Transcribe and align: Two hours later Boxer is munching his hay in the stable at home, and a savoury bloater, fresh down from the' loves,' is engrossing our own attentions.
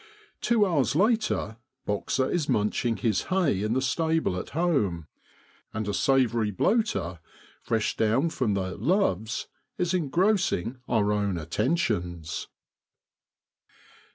Two 0.41 0.65
hours 0.65 0.95
later 0.95 1.57
Boxer 1.85 2.27
is 2.27 2.49
munching 2.49 2.97
his 2.97 3.25
hay 3.25 3.61
in 3.61 3.73
the 3.73 3.83
stable 3.83 4.35
at 4.35 4.49
home, 4.49 5.05
and 5.75 5.87
a 5.87 5.93
savoury 5.93 6.49
bloater, 6.49 7.19
fresh 7.61 7.95
down 7.95 8.31
from 8.31 8.55
the' 8.55 8.75
loves,' 8.91 9.45
is 9.77 9.93
engrossing 9.93 10.79
our 10.89 11.11
own 11.11 11.37
attentions. 11.37 12.47